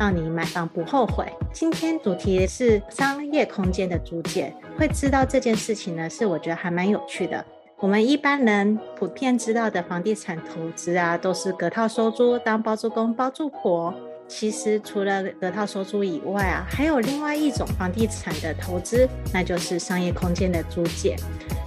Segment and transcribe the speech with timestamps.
[0.00, 1.26] 让你买房不后悔。
[1.52, 7.44] 今天主题是商业空间的租借，会知道这件事情呢，是我觉得还蛮有趣的。
[7.76, 13.92] 我们一般人普遍知道的房地产投资啊，都是隔套收租，当包租公包租婆。
[14.30, 21.16] 其实除了得套收租以外啊，还有另外一种房地产的投资，那就是商业空间的租借。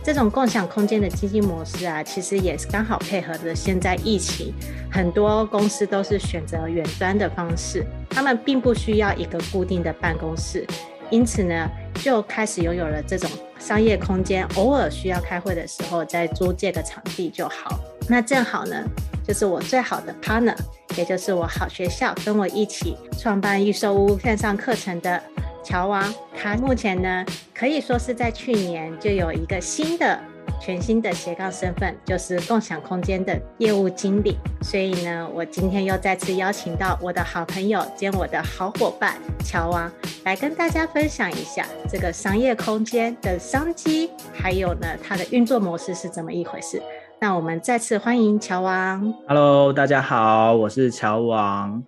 [0.02, 4.54] 这种共享空间的经济模式啊，其实也是刚好配合着现在疫情，
[4.90, 10.66] 很多公司都是选择远端的方式，他们并不需要一个固定的办公室，
[11.10, 17.78] 因此呢，就开始拥有了这种商业空间，偶尔需要开会的时候再租借个场地就好。
[18.10, 18.84] 那正好呢，
[19.26, 20.56] 就是我最好的 partner，
[20.98, 25.22] 也就是我好学校跟我一起创办预售屋线上课程的
[25.64, 30.20] 乔王，他目前呢可以说是在去年就有一个新的
[30.60, 34.38] 全新的斜杠身份，就是共享空间的业务经理。
[34.62, 39.92] 所以呢，我今天又再次邀请到我的好朋友兼我的好伙伴乔王，
[40.26, 46.82] 来跟大家分享一下这个商业空间的商机，还有呢它的运作模式是怎么一回事。
[47.24, 49.14] 那我们再次欢迎乔王。
[49.30, 51.82] Hello，大家好，我是乔王。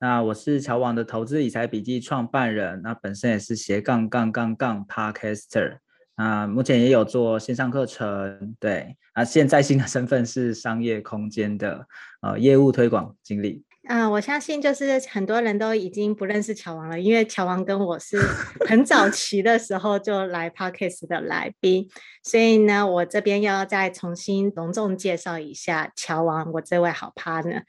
[0.00, 5.76] 那我是乔王的投资理财笔记创办人，那本身也是斜杠杠杠杠 Podcaster。
[6.16, 8.96] 那目前也有做线上课程，对。
[9.12, 11.86] 啊现在新的身份是商业空间的
[12.22, 13.62] 呃业务推广经理。
[13.90, 18.16] 嗯、呃，我相信就是很多人都已经不认识乔王了，因为乔王跟我是
[18.68, 21.88] 很早 期的时候就来 Parkes 的来宾，
[22.22, 27.64] 所以呢，我这边要再重新隆重介绍一下乔王，我这位好 partner。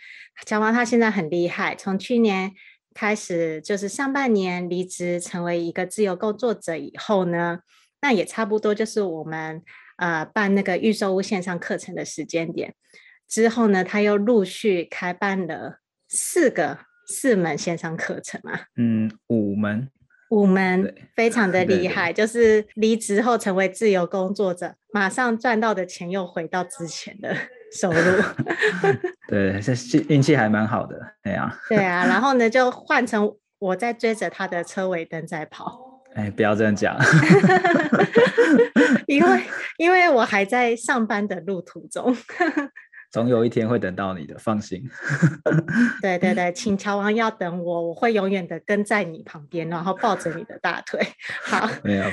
[0.45, 2.51] 乔王他现在很厉害，从去年
[2.93, 7.61] 开始就是上半年离职成为一个自由工作者以后呢，
[7.99, 9.63] 那也差不多就是我们
[9.97, 12.75] 呃办那个预售屋线上课程的时间点
[13.27, 15.80] 之后呢，他又陆续开办了。
[16.13, 16.77] 四个
[17.07, 19.89] 四门线上课程嘛，嗯，五门，
[20.29, 22.11] 五门，非常的厉害。
[22.11, 27.33] 就是离职后成为自由工作者，马上赚到的钱又回到之前的
[27.79, 27.97] 收入。
[29.29, 29.73] 对，这
[30.09, 31.57] 运气还蛮好的，对啊。
[31.69, 36.03] 对啊，然后呢，就换成我在追着他的车尾灯在跑。
[36.13, 36.97] 哎，不要这样讲，
[39.07, 39.41] 因为
[39.77, 42.13] 因为我还在上班的路途中。
[43.11, 44.81] 总有一天会等到你的，放心。
[46.01, 50.99] 对对对，请乔王要等我，我会永远的跟在你旁边，然后抱着你的大腿。
[51.43, 52.05] 好，没有。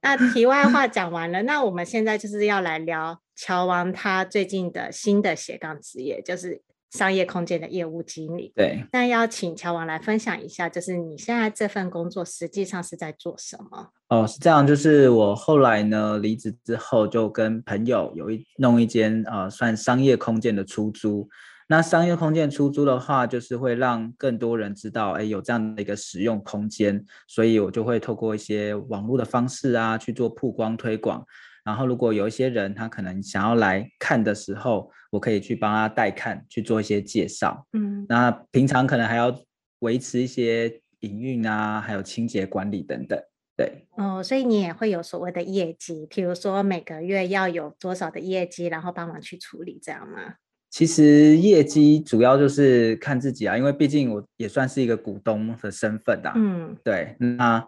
[0.00, 6.62] 那题外话讲完了，那我们现在就是要来聊乔王他最近的新的斜杠职业，就是。
[6.92, 13.88] 商业空间的业务经理，对，那要请乔王来分享一下，就是你现在这份工作实际上是在做什么？
[14.08, 21.26] 哦，是这样，就是我后来呢离职之后，就跟朋友有一弄一间呃算商业空间的出租。
[21.68, 31.24] 那商业空间出租的话，就是会让更多人知道，哎，有这样的一个使用空间，所以我就会透过一些网络的方式啊去做曝光推广。
[31.64, 37.66] 然后，如果有一些人他可能想要来看的时候，我可以去帮他带看，去做一些介绍。
[37.72, 39.32] 嗯，那平常可能还要
[39.80, 43.16] 维持一些营运啊，还有清洁管理等等。
[43.56, 50.34] 对，哦，所以你也会有所谓的业绩，譬如说每个月要有多少的业绩，然后帮忙去处理，这样吗？
[50.70, 56.32] 其实业绩主要就是看自己啊，因为毕竟我也算是一个股东的身份啊。
[56.34, 57.62] 嗯，对，那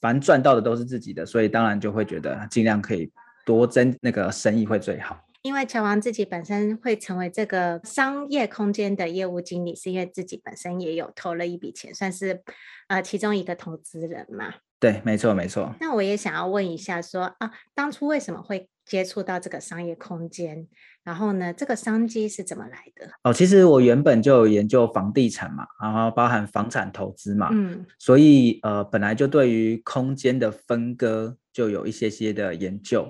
[0.00, 3.10] 反正赚到的都是自己的，所以当然就会觉得尽量可以。
[3.44, 12.42] 多争那个生意会最好，因为乔王自己本身会成为这个商业空间的业务经理，是因为自己本身也有投了一笔钱，算是
[12.88, 14.54] 呃其中一个投资人嘛。
[14.78, 15.74] 对，没错没错。
[15.80, 20.66] 那我也想要问一下说，说啊，当初为什么会接触到这个商业空间？
[21.04, 23.08] 然后呢，这个商机是怎么来的？
[23.22, 33.08] 哦，其实我原本就有研究房地产嘛，然后包含房产投资嘛，嗯，所以呃本来就对于空间的分割就有一些些的研究。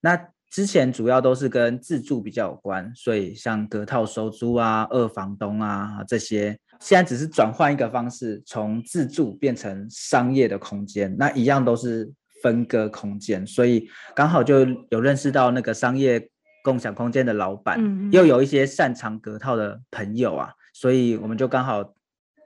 [0.00, 12.10] 那之前主要都是跟自住比较有关，所以像隔套收租啊、二房东啊这些，现在只是转换一个方式，从自住变成商业的空间，那一样都是
[12.42, 16.30] 分割空间，所以刚好就有认识到那个商业
[16.64, 21.94] 共享空间的老板，嗯、又有一些擅长隔套的朋友啊，所以我们就刚好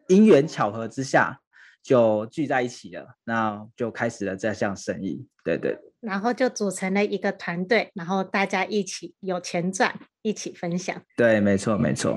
[0.09, 1.39] 因缘巧合之下
[1.85, 5.79] 就聚在一起了，那就开始了这项生意，对对。
[6.03, 11.01] 然后就组成了一个团队，然后大家一起有钱赚，一起分享。
[11.17, 12.17] 对，没错，没错。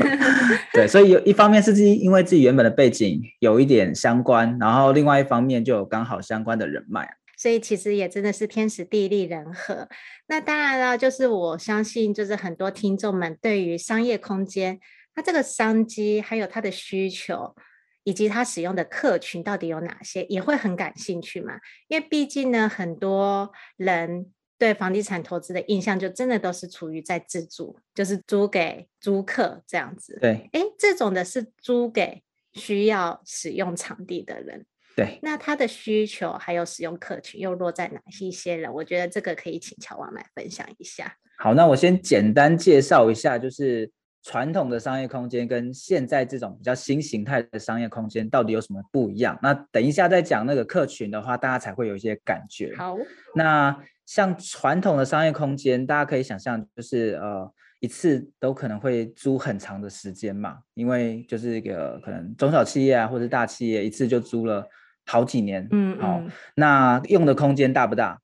[0.72, 9.86] 对，所以有一方面是自己因为自己原本的背景有一点相关，然后另外一方面就有刚好相关的人脉，所以其实也真的是天时地利人和。
[10.26, 14.80] 那当然了，就是我相信，就是很多听众们对于商业空间，
[15.14, 17.54] 它这个商机还有它的需求。
[18.04, 21.60] 以及他使用的客群到底有哪些，也会很感兴趣嘛？
[21.88, 30.18] 因为毕竟呢，很多人对房地产投资的印象就真的都是处于在自住，就是租给租客这样子。
[30.20, 32.22] 对，哎，这种的是租给
[32.54, 34.64] 需要使用场地的人。
[34.96, 38.72] 对，那他的需求还有使用客群又落在哪一些人？
[38.72, 41.16] 我觉得这个可以请乔王来分享一下。
[41.38, 43.90] 好，那我先简单介绍一下，就是。
[44.22, 49.38] 传统的商业空间跟现在这种比较新形态的商业空间到底有什么不一样？
[49.42, 52.74] 那等一下再讲那个客群的话，大家才会有一些感觉。
[52.76, 52.96] 好，
[53.34, 57.50] 那像传统的商业空间，大家可以想象，就是呃
[57.80, 64.68] 一次都可能会租很长的时间嘛，因为就是一个可能中小企业啊或者大企业一次就租了
[65.06, 65.66] 好几年。
[65.70, 66.22] 嗯，嗯，好，
[66.56, 68.20] 那用的空间大不大？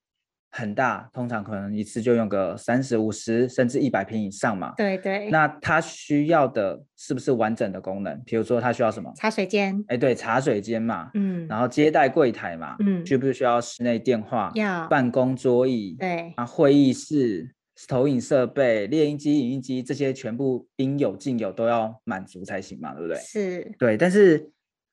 [0.57, 4.73] 很大，通常可能一次就用个三十五十甚至一百平以上嘛。
[4.75, 5.29] 对对。
[5.29, 8.19] 那它需要的是不是完整的功能？
[8.25, 9.13] 比如说它需要什么？
[9.17, 9.85] 茶水间。
[9.89, 11.11] 哎，对，茶水间嘛。
[11.13, 11.47] 嗯。
[11.47, 12.75] 然后接待柜台嘛。
[12.81, 13.05] 嗯。
[13.05, 14.51] 需不需要室内电话？
[14.55, 14.89] 要。
[14.89, 15.95] 办公桌椅。
[16.01, 16.33] 对。
[16.37, 17.55] 啊，会议室、
[17.87, 23.17] 投影设备、猎鹰机、影音机这些全部应有尽有都要满足才行嘛，对不对？
[23.21, 23.73] 是。
[23.79, 24.51] 对，但是。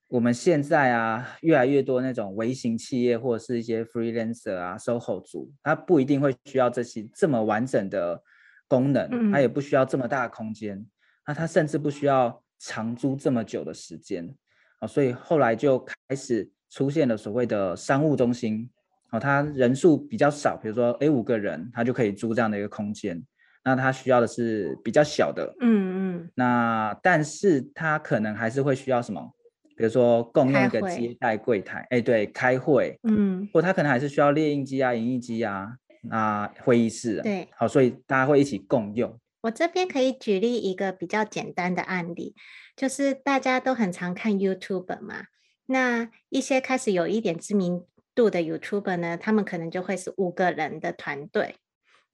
[0.07, 8.21] 我们现在啊，越来越多那种微型企业或者是一些 freelancer 啊，SOHO 族，他不一定会需要这些这么完整的
[8.67, 10.85] 功能，他也不需要这么大的空间，
[11.25, 14.31] 那他甚至不需要长租这么久的时间，
[14.77, 18.69] 啊，所以后来就开始出现了所谓的商务中心，
[19.09, 23.19] 哦，他人数比较少，比如说诶五个人，他就可以租这样的一个空间，
[23.63, 29.33] 那他需要的是比较小的，嗯嗯，那但是他可能还是会需要什么？
[29.75, 39.19] 比如说共用一个接待柜台，哎，对，开会，嗯，或他可能还是需要列印机啊、影印机啊，那会议室，对，好，所以大家会一起共用。
[39.41, 42.35] 我这边可以举例一个比较简单的案例，
[42.75, 45.25] 就是大家都很常看 YouTube 嘛，
[45.65, 47.83] 那一些开始有一点知名
[48.15, 51.55] 度的 YouTuber 呢，他们可能就会是五个人的团队。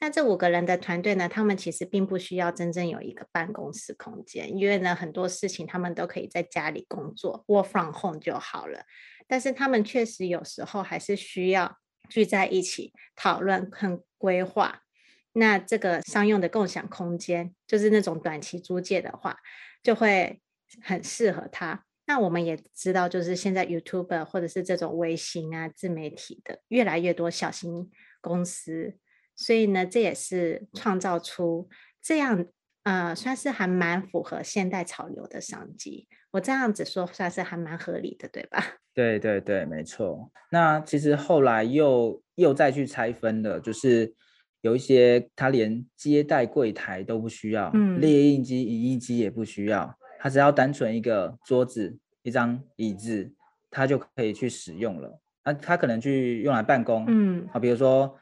[0.01, 8.86] 那这五个人的团队呢，他们其实并不需要真正有一个办公室空间，因为呢，很多事情他们都可以在家里工作，work from home 就好了。
[9.28, 11.78] 但是他们确实有时候还是需要
[12.10, 14.84] 聚在一起讨论和规划。
[15.34, 19.38] 那这个商用的共享空间，就是那种短期租借的话，
[19.84, 20.42] 就会
[20.81, 21.84] 很适合他。
[22.07, 27.92] 那我们也知道，就是现在 YouTuber 或者是这种微信啊自媒体的越来越多小型
[28.22, 28.98] 公司。
[29.40, 31.70] 所以呢，这也是创造出
[32.02, 32.46] 这样
[32.84, 36.10] 呃，算是还蛮符合现代潮流的商机。
[36.32, 38.62] 我这样子说算是还蛮合理的，对吧？
[38.94, 40.30] 对对对，没错。
[40.52, 44.14] 那其实后来又又再去拆分的，就是
[44.60, 53.32] 有一些他连接待柜台都不需要，嗯，列印机、影印机也不需要，他只要单纯一个桌子、一张椅子，
[53.72, 55.22] 他就可以去使用了。
[55.46, 58.14] 那他可能去用来办公，嗯，好，比如说。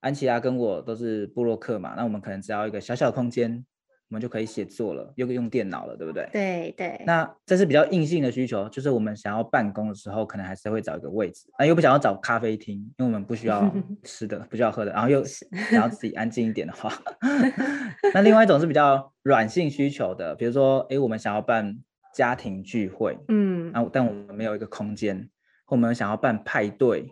[0.00, 3.64] 安琪拉跟我都是部落客嘛，那我们可能只要一个小小的空间，
[4.08, 6.28] 我们就可以写作了，又可以用电脑了，对不对？
[6.32, 7.02] 对对。
[7.04, 13.68] 那这是比较硬性的需求，就是我们想要办公的时候，可能还是会找一个位置，那又不想要找咖啡厅，因为我们不需要
[14.04, 16.92] 吃的，不需要喝的，然后又想要自己安静一点的话，
[18.14, 21.76] 那另外一种是比较软性需求的，比如说，哎，我们想要办
[22.14, 25.28] 家庭聚会，嗯，然后但我们没有一个空间，
[25.64, 27.10] 或我们想要办派对。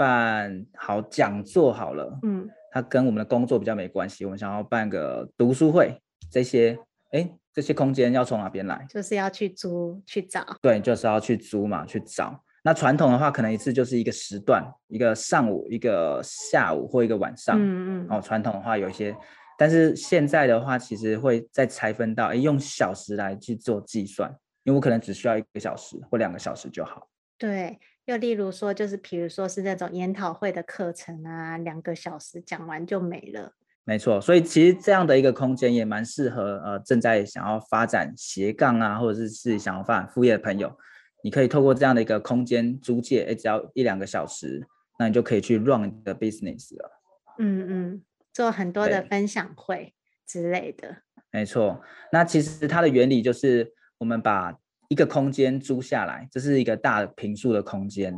[0.00, 4.24] 办好讲座好了，嗯，它跟我们的工作比较没关系。
[4.24, 5.94] 我们想要办个读书会，
[6.32, 6.78] 这些，
[7.10, 8.86] 哎，这些空间要从哪边来？
[8.88, 10.56] 就是要去租去找。
[10.62, 12.42] 对，就是要去租嘛，去找。
[12.62, 17.58] 那传统的话，可能一次就是一个时段，一个上午，一个下午或一个晚上。
[17.58, 18.06] 嗯嗯。
[18.08, 19.14] 哦，传统的话有一些，
[19.58, 27.06] 但是现在的话，其实会再拆分到，哎，用小时来去做计算，因为我可能只需要一个小时或两个小时就好。
[27.36, 27.78] 对。
[28.06, 33.52] 就例如说，就是比如说是那种研讨会的课程啊，两个小时讲完就没了。
[33.84, 40.76] 没错，所以其实这样的一个空间也蛮适合呃正在想要发展斜杠啊，或者是是想要发展副业的朋友，
[41.22, 44.66] 你可以透过这样的一个空间租借，哎，只要一两个小时，
[44.98, 46.90] 那你就可以去 run 你的 business 了。
[47.38, 48.02] 嗯嗯，
[48.32, 49.94] 做很多的分享会
[50.26, 50.96] 之类的。
[51.30, 51.80] 没错，
[52.10, 54.58] 那其实它的原理就是我们把。
[54.90, 58.12] 一个空间租下来，这是一个大平数的空间。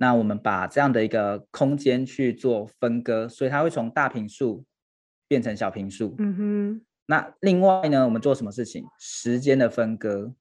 [0.00, 4.64] 那我们把这样的一个空间去做分割，所以它会从大平数
[5.28, 6.16] 变成小平数。
[6.18, 6.84] 嗯哼。
[7.06, 8.84] 那另外呢，我们做什么事情？
[8.98, 10.34] 时间的分割，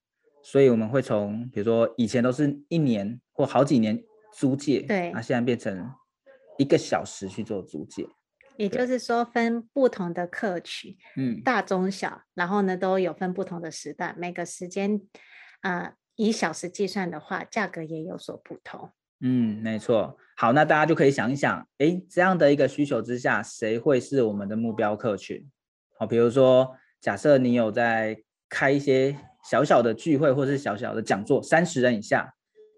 [0.44, 4.04] 所以我们会从比如说以前都是一年或好几年
[4.34, 5.92] 租借，对，那现在变成
[6.58, 8.08] 一个小时去做租借。
[8.58, 15.00] 也就是说，分不同的客群，嗯，大中小，然后呢都有分不同的时段，每个时间，
[15.62, 18.92] 啊，以小时计算的话，价格也有所不同。
[19.20, 20.18] 嗯，没错。
[20.36, 25.50] 好，那大家就可以想一想，诶，这样的一个需求之下，谁会是我们的目标客群？
[25.98, 28.16] 好，比如说，假设你有在
[28.48, 29.18] 开一些
[29.50, 32.36] 小小的聚会，或是小小的讲座，三十人以下。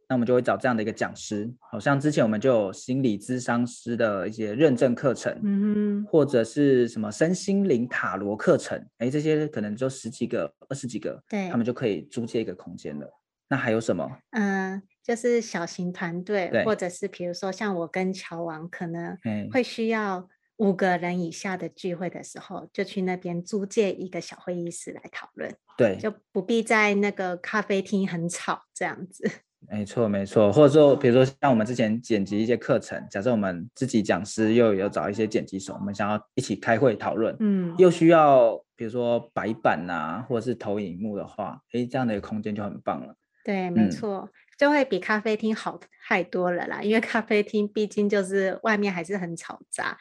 [0.10, 13.08] 那我们就会找这样的一个讲师，好像之前我们就有心理咨商师的一些认证课程，嗯，或者是什么身心灵塔罗课程，哎，这些可能就十几个、二十几个，对，他们就可以租借一个空间了。
[13.48, 14.10] 那还有什么？
[14.32, 19.16] 嗯，就是小型团队，或者是比如说像我跟乔王，可能
[19.52, 29.30] 会需要五个人以下的聚会的时候，就去那边租借一个小会议室来讨论，对，就不必在那个咖啡厅很吵这样子。
[29.68, 43.14] 没错，没错，或者说，比如说像我们之前剪辑一些课程，假设我们自己讲师又有找一些剪辑手，我们想要一起开会讨论，嗯，又需要比如说白板啊，或者是投影幕的话，哎，这样的一个空间就很棒了。
[43.44, 46.82] 对，没错，嗯，就会比咖啡厅好太多了啦。
[46.82, 49.98] 因为咖啡厅毕竟就是外面还是很嘈杂，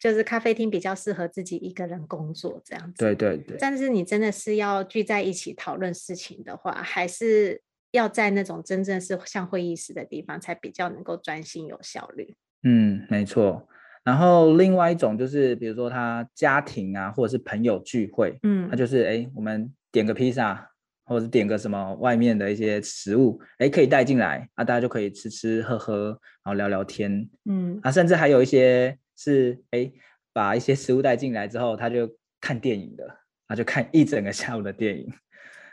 [0.00, 3.04] 就是咖啡厅比较适合自己一个人工作这样子。
[3.04, 3.56] 对对对。
[3.58, 7.60] 但是你真的是要聚在一起讨论事情的话，还是。
[7.92, 12.34] 要在那种真正是像会议室的地方，才比较能够专心有效率。
[12.62, 13.66] 嗯，没错。
[14.02, 20.70] 然后另外一种就是，比如说他家庭啊，或者是朋友聚会，嗯，他就是哎，我们点个披萨，
[21.04, 26.08] 或者是点个什么外面的一些食物，哎，可以带进来，啊，大家就可以吃吃喝喝，
[26.42, 29.90] 然后聊聊天，嗯，啊，甚至还有一些是哎，
[30.32, 33.06] 把一些食物带进来之后，他就看电影的，
[33.48, 35.12] 他就看一整个下午的电影。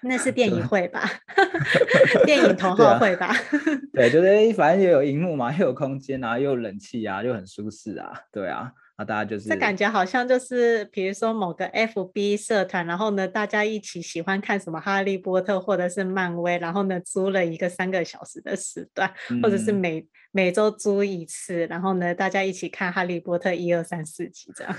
[0.01, 1.09] 那是电影会吧？
[2.25, 3.33] 电影同好会吧？
[3.93, 24.75] 对，就是反正也有荧幕嘛，又有空间啊，又有冷气啊，又很舒适啊，对啊，那大家就是这感觉好像就是，比如说某个 FB 社团，然后呢，大家一起喜欢看什么哈利波特或者是漫威，然后呢，租了一个三个小时的时段，嗯、或者是每每周租一次，然后呢，大家一起看哈利波特一二三四集这样。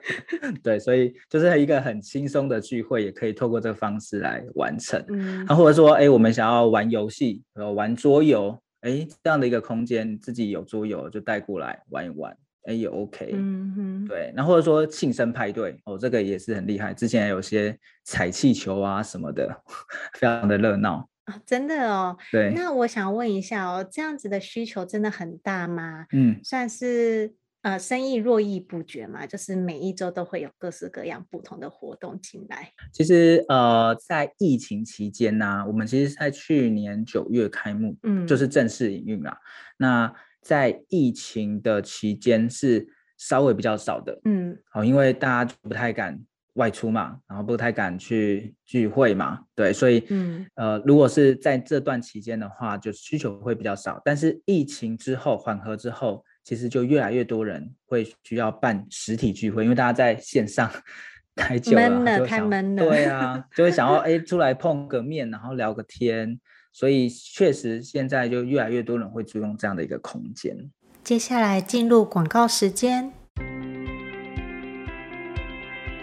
[0.62, 5.02] 对，所以就是一个很轻松的聚会，也可以透过这个方式来完成。
[5.08, 13.30] 嗯，啊，或者说，哎，我们想要玩游戏，呃，玩桌游，哎，这样的一个空间，自己有桌游就带过来玩一玩，哎，也 OK。
[13.32, 16.94] 嗯哼，对，那或者说庆生派对，哦，这个也是很厉害。
[16.94, 19.48] 之前有些踩气球啊什么的，
[20.14, 22.16] 非常的热闹啊，真的哦。
[22.30, 26.06] 对，那我想问一下哦，这样子的需求真的很大吗？
[26.12, 27.34] 嗯，算是。
[27.66, 32.70] 呃，生意络绎不绝嘛，就是每一周都会有各式各样不同的活动进来。
[32.92, 39.36] 其实，呃，在疫情期间呢、啊，我们其实在去年九月开幕，嗯，就是正式营运啦。
[39.78, 42.86] 那在疫情的期间是
[43.18, 46.16] 稍微比较少的，嗯，好，因为大家不太敢
[46.52, 54.00] 外出嘛，然后不太敢去聚会嘛，对，所以，嗯，呃，如果是在这段期间的话，就需求会比较少。
[54.04, 56.22] 但是疫情之后缓和之后。
[56.46, 60.70] 其实就越来越多人会需要办实体聚会，因为大家在线上
[61.34, 62.88] 太久了，闷了，太闷了。
[62.88, 66.38] 对啊，就会想要 哎出来碰个面，然后聊个天。
[66.72, 70.56] 所以确实现在就越来越多人会注重这样的一个空间。
[71.02, 73.10] 接下来进入广告时间。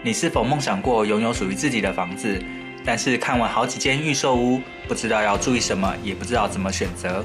[0.02, 2.38] 你是否梦想过拥有属于自己的房子？
[2.84, 7.24] 但是看完好几间预售屋，不知道要注意什么，也不知道怎么选择。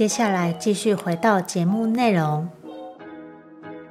[0.00, 2.48] 接下来继续回到节目内容。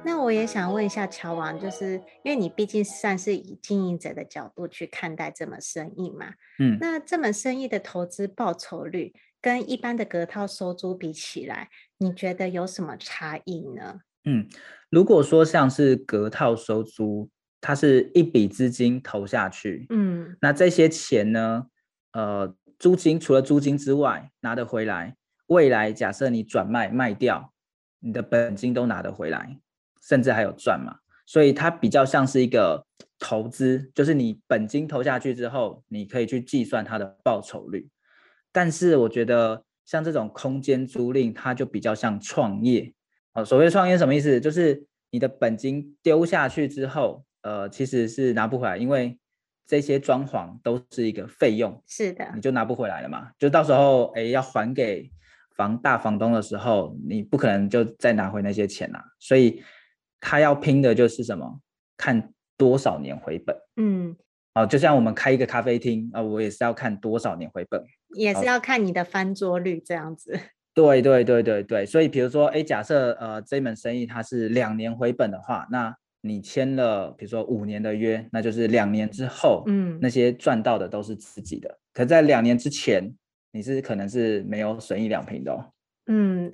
[0.04, 6.26] 那我也想问一下乔王，就是因为你毕竟算是以经营者的角度去看待这门生意嘛，
[6.58, 14.00] 嗯，那这门生意的投资报酬率跟一般的隔套收租比起来，你觉得有什么差异呢？
[14.24, 14.48] 嗯，
[14.88, 21.66] 如果说像是隔套收租，它是一笔资金投下去，嗯，那这些钱呢，
[22.14, 25.14] 呃，租金除了租金之外拿得回来，
[25.50, 27.52] 未来假设你转卖卖掉，
[28.00, 29.58] 你的本金都拿得回来。
[30.02, 32.86] 甚至还有赚嘛，所以它比较像是一个
[33.18, 37.88] 投资，就是你本金投下去之后，你可以去计算它的报酬率。
[38.50, 42.92] 但是我觉得像这种空间租赁，它就比较像创业。
[43.34, 44.40] 哦，所谓创业什么意思？
[44.40, 49.18] 就是你的本金丢下去之后，呃，其实是拿不回来，因为
[49.66, 53.30] 这些装潢都是一个费用，是的，你就拿不回来了嘛。
[53.38, 55.08] 就到时候哎要还给
[55.60, 59.62] 房大房东的时候，你不可能就再拿回那些钱啦，所以。
[60.22, 61.62] 他要拼的就是什么？
[61.96, 63.56] 看多少年回本。
[63.76, 64.14] 嗯，
[64.52, 67.82] 哦，就像我们开一个咖啡厅啊，我也是要看多少年回本，
[68.14, 70.38] 也是要看你的翻桌率这样子。
[70.74, 81.78] 对对对对对，所以比如说，哎，假设呃这门生意它是两年回本的话，那你签了比如说五年的约，那就是两年之后，嗯，那些赚到的都是自己的。
[81.94, 83.10] 可在两年之前，
[83.52, 85.72] 你是可能是没有损益两瓶的哦。
[86.06, 86.52] 嗯。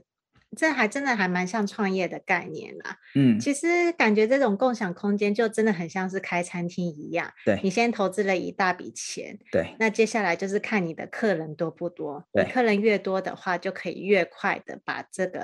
[0.56, 2.96] 这还真的还蛮像创业的概念啦。
[3.14, 7.30] 嗯，其实感觉这种共享空间就真的很像是开餐厅一样。
[7.44, 12.24] 对，你先投资了一大笔钱，对，那接下来就是看你的客人多不多。
[12.32, 15.40] 对，客人越多的话，就可以越快的把这个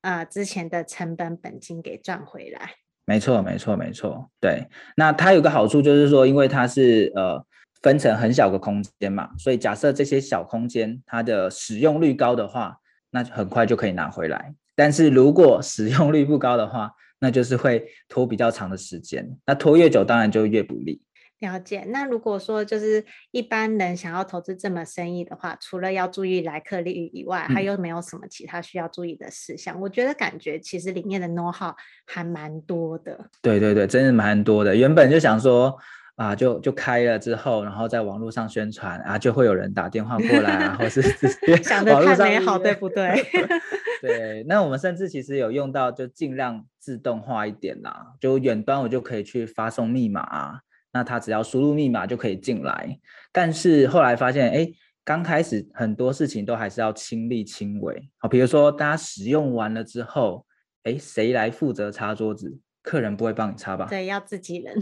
[0.00, 2.76] 啊、呃、之前的成本本金给赚回来。
[3.04, 4.30] 没错，没错，没错。
[4.40, 7.44] 对，那它有个好处就是说，因为它是呃
[7.84, 12.80] 分成很小个空间嘛，所以假设这些小空间它的使用率高的话。
[13.16, 19.38] 那很快就可以拿回来，但是如果使用率不高的话，那就是会拖比较长的时间。
[19.46, 21.00] 那拖越久，当然就越不利。
[21.38, 21.84] 了解。
[21.90, 29.78] 那如果说就是一般人想要投资这门生意的话，除了要注意来客率以外，还有没有什么其他需要注意的事项？
[29.78, 31.72] 嗯、我觉得感觉其实里面的 know how
[32.04, 33.30] 还蛮多的。
[33.40, 34.74] 对对对，真的蛮多的。
[34.74, 35.78] 原本就想说。
[36.16, 41.02] 啊，就就开了之后，然后在网络上宣传啊，就会有人打电话过来啊，或是
[41.62, 43.20] 想得太美好，对不对？
[44.00, 50.60] 对，那我们甚至其实有用到，就尽量自动化一点啦，就远端我就可以去发送密码啊，
[50.92, 52.98] 那他只要输入密码就可以进来。
[53.32, 54.68] 但是后来发现，哎，
[55.04, 58.08] 刚开始很多事情都还是要亲力亲为。
[58.18, 60.46] 好，比如说大家使用完了之后，
[60.84, 62.58] 哎，谁来负责擦桌子？
[62.84, 63.88] 客人不会帮你擦吧？
[63.90, 64.72] 对，要自己人。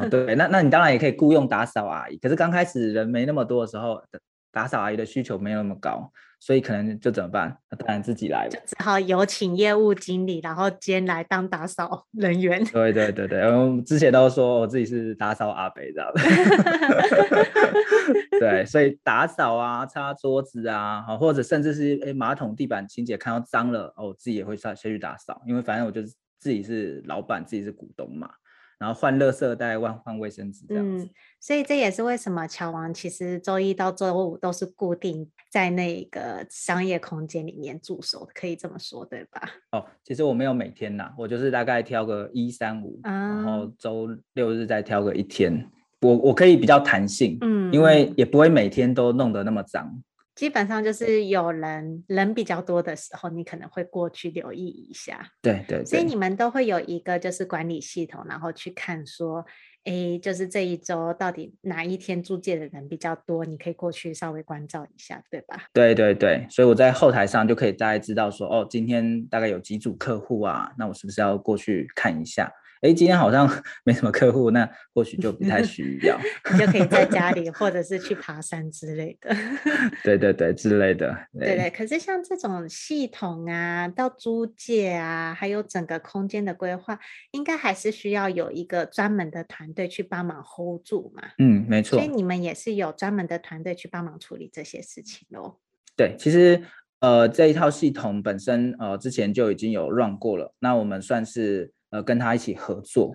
[0.00, 2.16] 哦、对，那那你当然也可以雇佣打扫阿姨。
[2.16, 4.02] 可是刚开始人没那么多的时候，
[4.50, 6.10] 打扫阿姨的需求没有那么高。
[6.40, 7.58] 所以可能就怎么办？
[7.68, 12.64] 那当然自己来，就只好有请业务经理，然后兼来当打扫人员。
[12.66, 16.08] 对对对对，我之前都说我自己是打扫阿北，这样
[18.38, 28.30] 对，所以打扫啊、擦桌子啊，或者甚至是诶马桶、地板清洁，看到脏了，哦，我自己也会下下去打扫，因为反正我就是自己是老板，自己是股东嘛。
[28.78, 31.04] 然后换垃圾袋，换换卫生纸这样子。
[31.04, 39.42] 嗯，所以这也是为什么乔王其实周一到周五都是固定在那个商业空间里面驻守，可以这么说对吧？
[39.72, 45.68] 哦，其实我没有每天呐，我就是大概挑个一三五，然后周六日再挑个一天，
[46.00, 49.92] 我我可以比较弹性，嗯，因为也不会每天都弄得那么脏。
[50.38, 55.32] 基本上就是有人人比较多的时候，你可能会过去留意一下。
[55.42, 55.84] 对对，对。
[55.84, 59.44] 所以你们都会有一个就是管理系统，然后去看说，
[59.82, 65.64] 哎，就是这一周到底哪一天租借的人比较多，你可以过去稍微关照一下，对吧？
[65.72, 66.46] 对对对。
[66.48, 72.48] 所以我在后台上就可以大概知道说，哦，今天大概有几组客户啊，那我是不是要过去看一下？
[72.80, 73.48] 哎，今天好像
[73.84, 76.18] 没什么客户，那或许就不太需 要，
[76.52, 79.34] 你就可以在家里， 或者是去爬山之类的。
[80.04, 81.16] 对对对，之类的。
[81.38, 86.98] 对对，可是像这种系统啊，到租借啊，还有整个空间的规划，
[87.32, 91.22] 应该还是需要有一个专门的团队去帮忙 hold 住嘛。
[91.38, 91.98] 嗯，没错。
[91.98, 95.58] 所以你们也是有专门的团队去帮忙处理这些事情喽。
[95.96, 96.62] 对，其实
[97.00, 101.72] 呃，这一套系统本身呃之前就已经有 run 过了，那我们算是。
[101.90, 103.12] 呃，跟他一起合作，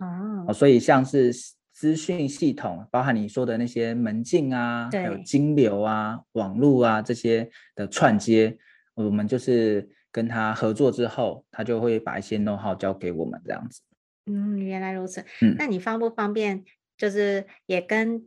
[0.48, 1.32] 哦，所以像是
[1.72, 8.58] 资讯系统，包含你说的那些门禁啊，还有金流啊、网络啊这些的串接，
[8.96, 13.82] 我们就是跟他合作之后，他就会把一些 know how 交给我们这样子。
[14.26, 15.22] 嗯，原来如此。
[15.42, 16.64] 嗯，那你方不方便，
[16.98, 18.24] 就是也跟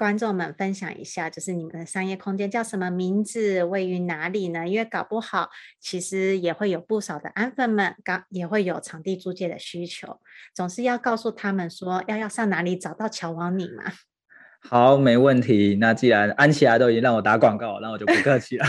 [0.00, 4.66] 观众们分享一下，就是你们的商业空间叫什么名字，位于哪里呢？
[4.66, 10.18] 因为搞不好其实也会有不少的安粉们，刚也会有场地租借的需求，
[10.54, 13.92] 总是要告诉他们说要要上哪里找到乔王你嘛。
[14.60, 15.76] 好，没问题。
[15.78, 18.66] 那既然安琪拉都已经让我打广告，那我就不客气了。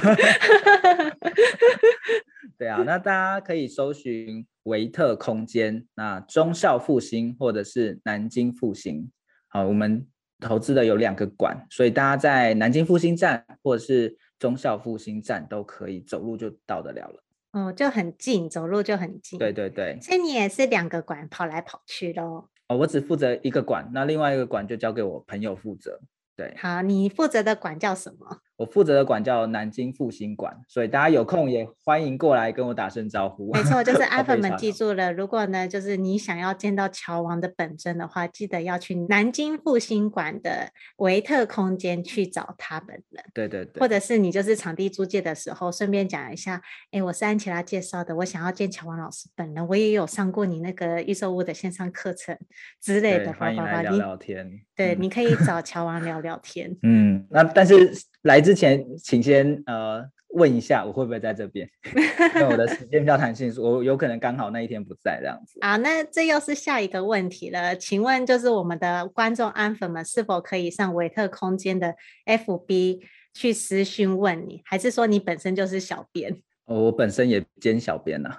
[2.59, 9.09] 对啊，那大家可以搜寻维特空间，那忠孝复兴或者是南京复兴。
[9.47, 10.05] 好，我们。
[10.41, 17.23] 投资的有两个馆，所以大家在南京复兴站或者是忠孝复兴站都可以走路就到得了了。
[17.51, 19.37] 哦，就很近，走路就很近。
[19.37, 19.99] 对对对。
[20.01, 22.49] 所以你也是两个馆跑来跑去咯。
[22.67, 25.99] 哦，我只负责一个馆，那另外一个馆就交给我朋友负责。
[26.35, 26.55] 对。
[26.57, 28.39] 好，你负责的馆叫什么？
[28.61, 33.51] 我负责的馆叫南京复兴馆，所以大家有空也欢迎过来跟我打声招呼。
[33.51, 43.23] 没错，就是阿粉们记住了，如果呢，就是你想要见到乔王的本尊的话，记得要去南京复兴馆的维特空间去找他本人。
[43.33, 52.37] 对对对，或者是你就是场地租借的时候，顺便讲一下，哎，我是安琪拉介绍的，我想要见乔王老师本人，我也有上过你那个预售屋的线上课程
[52.79, 54.47] 之类的，欢迎来聊聊天。
[54.75, 56.77] 对，你可以找乔王聊聊天。
[56.83, 57.91] 嗯，那但是。
[58.23, 60.03] 来之前，请先呃
[60.35, 61.67] 问一下，我会不会在这边？
[62.35, 65.57] 因为我的时间比较弹性，我有可能刚好那一天不在这样子。
[65.61, 67.75] 啊，那这又是下一个问题了。
[67.75, 73.01] 请问，就是我们的观众安粉们是否可以上维特空间的 FB
[73.33, 76.41] 去私讯问你，还是说你本身就是小编？
[76.71, 78.29] 我本身也兼小编呐，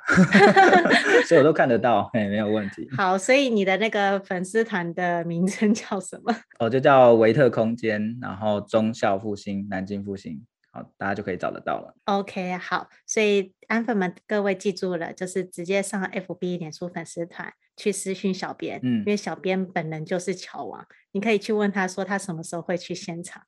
[1.28, 2.88] 所以我都看得到，嘿，没有问题。
[2.96, 6.34] 好，所以你的那个粉丝团的名称叫什么？
[6.58, 11.94] 哦，就叫维特空间，然后中孝复兴、南京复兴，好，大家就可以找得到了。
[12.06, 23.42] OK，好，所以安粉们各位记住了，就是直接上 FB 脸书粉丝团去私讯小编，嗯，因为小编本人就是乔王，你可以去问他说他什么时候会去现场。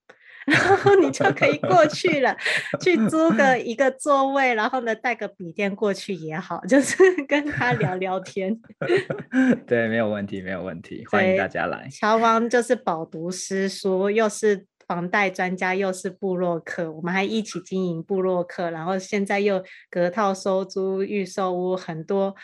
[0.47, 2.37] 然后你就可以过去了，
[2.81, 8.61] 去租个 一个座位，然后呢带个笔电过去也好，就是 跟他聊聊天。
[9.67, 11.89] 对，没有问题，没有问题，欢迎大家来。
[11.91, 22.35] 乔王就是饱读诗书，又是房贷专家，又是布洛克，我们还一起经营布洛克，然后现在又隔套收租、预售屋，很多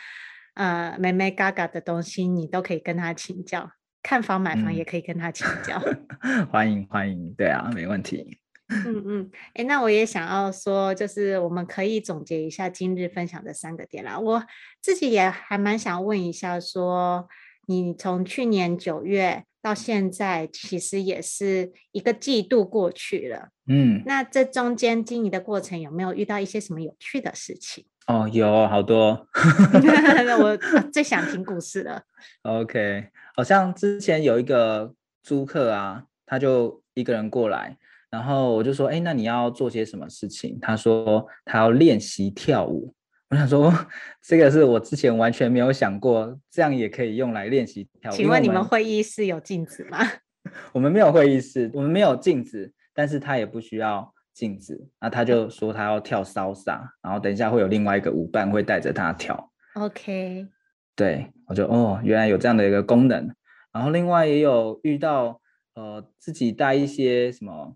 [0.55, 3.69] 呃美美嘎嘎的东西，你都可以跟他请教。
[4.03, 5.81] 看房买房也可以跟他请教，
[6.21, 8.39] 嗯、 欢迎欢迎，对啊，没问题。
[8.69, 14.17] 嗯嗯，哎，那我也想要说，就是我们可以总结一下今日分享的三个点啦。
[14.17, 14.45] 我
[14.81, 17.29] 自己也还蛮想问一下说，说
[17.67, 27.85] 你从去年九月到现在，其实也是一个季度过去了，嗯，那这中间经营的过程有没有遇到一些什么有趣的事情？
[28.07, 29.27] 哦，有好多，
[30.41, 30.57] 我
[30.91, 32.03] 最想听故事了。
[32.43, 33.09] OK。
[33.33, 37.77] 好像之前有一个租客啊，他就一个人过来，
[38.09, 40.59] 然后我就说，哎，那你要做些什么事情？
[40.61, 42.93] 他说他要练习跳舞。
[43.29, 43.73] 我想说，
[44.21, 48.15] 这个是我之前完全没有想过，这样也可以用来练习跳舞。
[48.15, 49.99] 请问你们会议室有镜子吗？
[50.73, 54.89] 我们没有会议室，我们没有镜子，但是他也不需要镜子。
[54.99, 59.51] 那他就说他要跳 salsa，然后等一下会有另外一个舞伴会带着他跳。
[59.75, 60.47] OK，
[60.95, 63.33] 对，我就哦，原来有这样的一个功能。
[63.71, 65.39] 然后另外也有遇到
[65.75, 67.75] 呃自己带一些什么。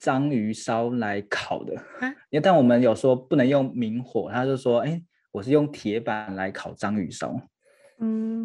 [0.00, 1.72] 章鱼烧来烤的，
[2.28, 5.00] 因为但我们有说不能用明火，他就说，哎，
[5.32, 7.34] 我是用铁板来烤章鱼烧。
[8.00, 8.44] 嗯，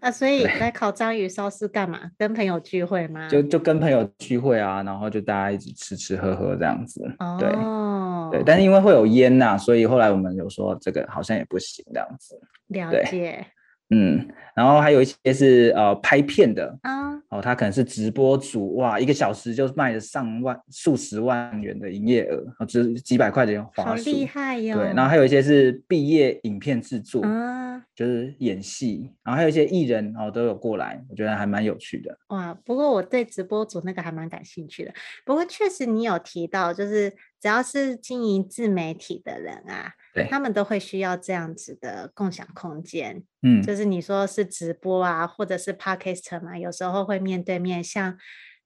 [0.00, 2.00] 那所以来烤章鱼烧是干嘛？
[2.16, 3.28] 跟朋友聚会吗？
[3.28, 7.04] 就就跟朋友聚会啊，然后就大家一起吃吃喝喝这样子。
[7.18, 12.40] 哦，对，对，但是因为会有烟呐、啊，所以后来我们有说这个好像也不行这样子。
[12.68, 13.46] 了解。
[13.92, 14.24] 嗯，
[14.54, 24.76] 然后还有一些是呃拍片的啊，哦，他可能是直播主，哇，一个小时就卖了上万、数十万元的营业额，哦，只几百块钱花，好厉害哟。
[24.76, 32.16] 对，然后还有一些是毕业影片制作啊，就是演戏，然后还有一些艺人哦都有过来，我觉得还蛮有趣的。
[32.28, 34.94] 哇，不过我对直播主那个还蛮感兴趣的。
[35.26, 39.94] 不过确实你有提到，就是只要是经营自媒体的人啊。
[40.12, 48.18] 对，他们都会需要这样子的共享空间，嗯，就是你说是直播啊，或者是 podcast 嘛，有时候会面对面，像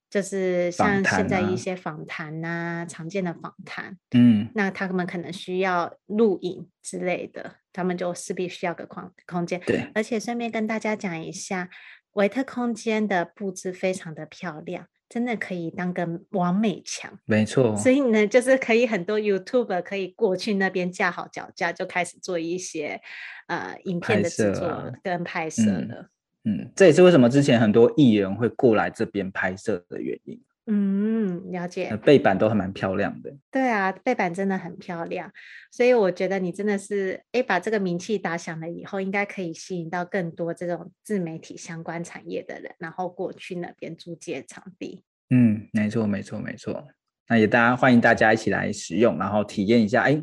[0.08, 11.68] 就是像现在一些访谈呐、啊，常见的访谈，嗯，那他们可能需要录影之类的，他们就势必需要个空空间，对，而且顺便跟大家讲一下，
[12.12, 14.86] 维特空间的布置非常的漂亮。
[15.14, 17.76] 真的可以当个王美墙，没错。
[17.76, 23.00] 所以呢，就是可以很多 YouTuber 可以过去那边架好脚架，就开始做一些
[23.46, 26.10] 呃影片的制作跟拍摄了。
[26.42, 30.42] 嗯，这也是为什么之前很多艺人会过来这边拍摄的原因。
[30.66, 31.94] 嗯，了解。
[32.04, 33.34] 背板都还蛮漂亮的。
[33.50, 35.30] 对啊，背板真的很漂亮，
[35.70, 45.04] 所以我觉得你真的是，哎，把这个名气打响了以后，应该可以吸引到更多这种自媒体相关产业的人，然后过去那边租借场地。
[45.30, 46.88] 嗯，没错，没错，没错。
[47.28, 50.22] 那也大家欢迎大家一起来使用，然后体验一下，哎。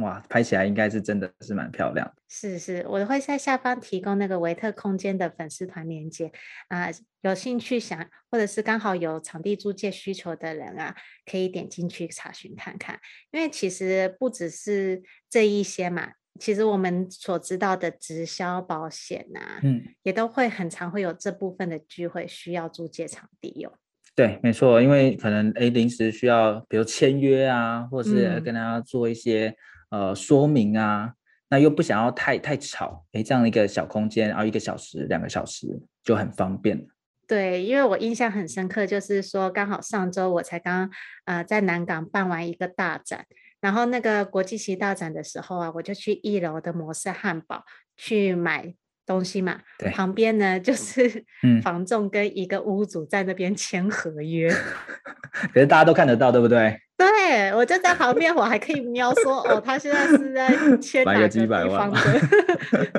[0.00, 2.14] 哇，拍起来应该是真的是蛮漂亮的。
[2.28, 6.30] 是是，我会在下方提供那个维特空间的粉丝团链接
[6.68, 12.98] 啊，呃，有兴趣想或者是刚好有场地租借需求的人啊，可以点进去查询看看。
[13.30, 23.72] 因为其实不只是这一些嘛，其实我们所知道的直销保险啊，嗯，也都会很常会有这部分的聚会需要租借场地用。
[24.14, 29.56] 对，没错，因为可能诶临时需要，比如签约啊，或者是跟大家做一些。
[29.90, 31.14] 嗯呃，说明啊，
[31.48, 35.66] 那又不想要太太吵，诶，这样一个小空间，然后一个小时、两个小时
[36.02, 36.86] 就很方便。
[37.26, 40.90] 对，因为我印象很深刻，就是说刚好上周我才刚
[41.26, 43.26] 呃在南港办完一个大展，
[43.60, 47.64] 然后那个国际席大展的时候啊，我就去一楼的摩斯汉堡
[47.96, 48.74] 去买
[49.04, 49.60] 东西嘛，
[49.92, 51.24] 旁边呢就是
[51.62, 56.78] 房仲跟一个屋主在那边签合约，嗯、可是大家都看得到，对不对？
[56.98, 62.00] 对，我就在旁边，我还可以瞄说，哦，他现在是在签哪个地方的？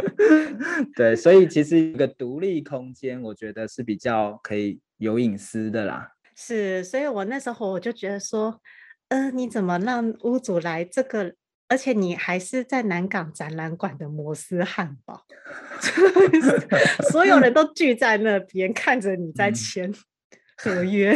[0.95, 6.13] 对，所以其实一个独立空间，我觉得是比较可以有隐私的啦。
[6.33, 8.61] 是，所以我那时候我就觉得说，
[9.09, 11.33] 呃，你怎么让屋主来这个？
[11.71, 15.23] 而且你还是在南港展览馆的摩斯汉堡
[17.11, 19.93] 所有人都聚在那边看着你在签
[20.59, 21.15] 合约。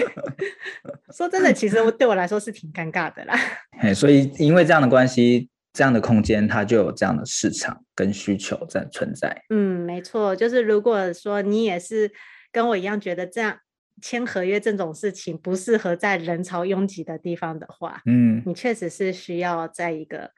[1.15, 3.37] 说真的，其实对我来说是挺尴尬的啦。
[3.93, 9.43] 所以因为这样的关系，这样的空间它就有这样的市场跟需求在存在。
[9.49, 12.11] 嗯，没错，就是如果说你也是
[12.51, 13.57] 跟我一样觉得这样。
[14.01, 20.31] 签合约这种事情不适合在人潮拥挤的地方的话，嗯，你确实是需要在一个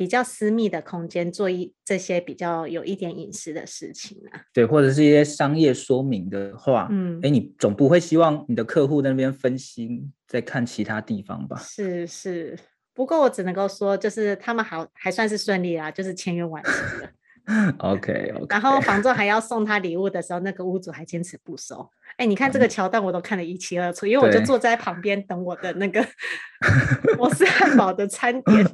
[0.00, 4.40] 比较私密的空间做一这些比较有一点隐私的事情啊。
[4.50, 11.58] 对，或者是一些商业说明的话，嗯，哎，你总不会希望你的客户在那边分心在看其他地方吧？
[11.58, 12.58] 是是，
[12.94, 17.10] 不过我只能够说，就是他们好还算是顺利啦，就是签约完成了。
[17.78, 21.90] OK 然后房仲还要送他礼物的时候，那个屋主还坚持不收。
[22.16, 26.02] 哎，你看这个桥段，我都看得一清二楚，因为我就坐在旁边等我的那个
[27.18, 28.66] 我是汉堡的餐点。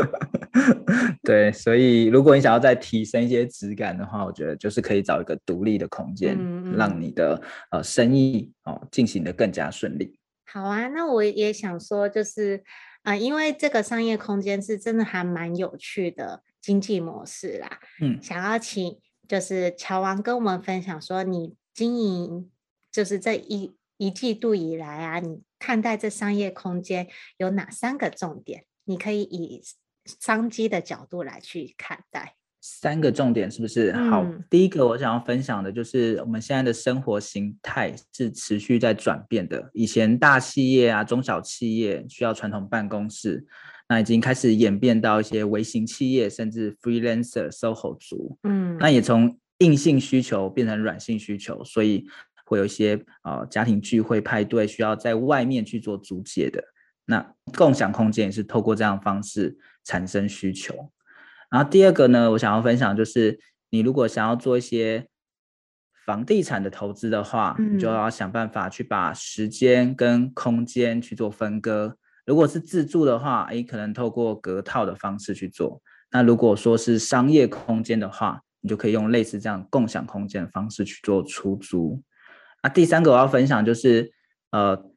[1.22, 10.18] 对，所以如果你想要再提升一些质感的话，我觉得就是可以找一个独立的空间，嗯嗯让你的呃生意哦进行的更加顺利。
[10.44, 12.62] 好啊，那我也想说，就是
[13.02, 16.42] 啊、呃，因为这个商业空间是真的还蛮有趣的。
[16.62, 22.50] 经济模式啦，嗯，想要请就是乔王跟我们分享说，你经营
[22.92, 28.64] 就是这一一季度以来啊，你看待这商业空间有哪三个重点？
[28.90, 29.62] 你可以以
[30.04, 32.34] 商机的角度来去看待。
[32.60, 33.92] 三个重点是不是？
[33.92, 39.70] 好，嗯、第一个我想要分享的就是我们现在的生活形态是持续在转变的。
[39.72, 43.46] 以前大企业啊、中小企业需要传统办公室，
[43.88, 48.36] 那已经开始演变到一些微型企业，甚至 freelancer、SOHO 族。
[48.42, 52.04] 嗯，那也从硬性需求变成软性需求，所以
[52.44, 56.62] 会有一些呃家庭聚会、派对需要在外面去做租借的。
[57.06, 60.92] 那共享空间也是透过这样的方式产生需求。
[61.50, 65.08] 然后第二个呢，我想要分享就是，你如果想要做一些
[66.06, 71.96] 房地产的投资的话，嗯、你就要想办法去把时间跟空间去做分割。
[72.24, 75.82] 如果是自住的话，诶，可能透过隔套的方式去做。
[76.12, 82.00] 那如果说是商业空间的话，你就可以用类似这样共享空间的方式去做出租。
[82.62, 84.12] 那第三个我要分享就是，
[84.52, 84.89] 呃。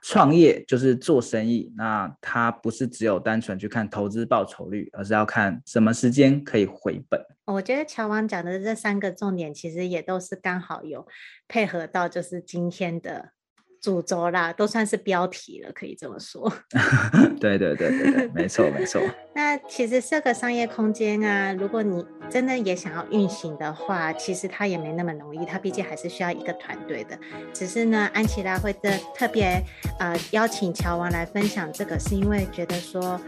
[0.00, 7.20] 创业就是做生意，那它不是只有单纯去看投资报酬率，而是要看什么时间可以回本。
[7.46, 11.06] 我觉得乔王讲的这三个重点，其实也都是刚好有
[11.46, 13.32] 配合到，就是今天的。
[13.80, 16.52] 主轴啦，都算是标题了，可以这么说。
[17.40, 19.00] 对对对对对，没错没错。
[19.34, 27.18] 那其实这个商业空间啊，如果你真的也想要运行的话，其实它也没那么容易，它毕竟还是需要一个团队的。
[27.52, 29.62] 只是呢，安琪拉会的特别
[29.98, 33.20] 呃邀请乔王来分享这个，是因为觉得说，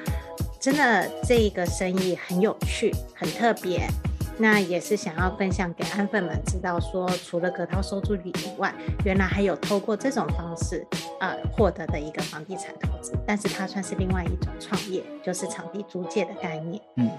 [0.60, 3.86] 真的这一个生意很有趣，很特别。
[4.40, 8.74] 那也是想要分享给安粉们知道，说除了隔套收租率以外，
[9.04, 10.86] 原来还有透过这种方式，
[11.20, 16.82] 呃，获得的一个房地产投资，但是它算是另外一种创业，就是场地租借的概念。
[16.96, 17.10] 嗯。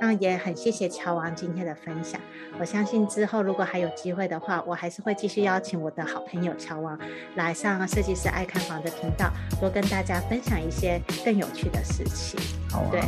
[0.00, 2.20] 那也很谢谢乔王今天的分享。
[2.58, 6.98] 我相信之后如果还有机会的话，我还是会继续邀请我的好朋友乔王
[7.36, 12.38] 来上设计师爱看房的频道，多跟大家分享一些更有趣的事情。
[12.68, 12.88] 好啊。
[12.90, 13.00] 对，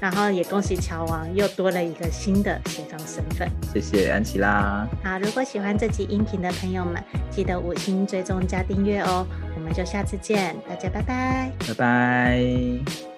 [0.00, 3.48] 然后也恭喜乔王又多了一个新的斜杠身份。
[3.72, 4.86] 谢谢安琪拉。
[5.04, 9.26] 好，如果喜欢这集音频的朋友们，记得五星追踪加订阅哦。
[9.54, 11.52] 我们就下次见，大家拜拜。
[11.66, 13.17] 拜拜。